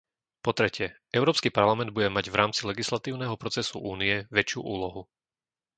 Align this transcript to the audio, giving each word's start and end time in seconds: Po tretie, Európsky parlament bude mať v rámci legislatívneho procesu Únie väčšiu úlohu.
Po 0.45 0.49
tretie, 0.59 0.85
Európsky 1.19 1.49
parlament 1.57 1.89
bude 1.95 2.09
mať 2.17 2.25
v 2.33 2.39
rámci 2.41 2.61
legislatívneho 2.71 3.35
procesu 3.43 3.75
Únie 3.93 4.17
väčšiu 4.37 4.59
úlohu. 4.73 5.01